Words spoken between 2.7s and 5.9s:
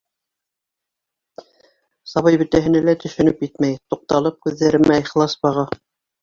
лә төшөнөп етмәй, туҡталып, күҙҙәремә ихлас баға.